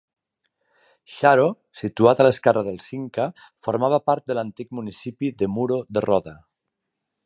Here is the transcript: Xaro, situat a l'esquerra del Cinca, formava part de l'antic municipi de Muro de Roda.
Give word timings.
Xaro, 1.15 1.43
situat 1.81 2.23
a 2.23 2.25
l'esquerra 2.27 2.65
del 2.69 2.81
Cinca, 2.87 3.29
formava 3.67 4.03
part 4.11 4.29
de 4.31 4.41
l'antic 4.41 4.75
municipi 4.81 5.35
de 5.43 5.55
Muro 5.59 5.83
de 5.97 6.09
Roda. 6.13 6.39